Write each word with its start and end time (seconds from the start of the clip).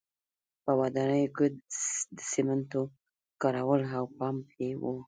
په 0.63 0.71
ودانیو 0.79 1.33
کې 1.37 1.47
د 2.15 2.19
سیمنټو 2.31 2.81
کارول 3.41 3.81
او 3.97 4.03
پمپ 4.17 4.45
یې 4.61 4.69
و 4.81 4.83